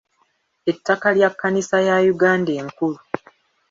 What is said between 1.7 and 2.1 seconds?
ya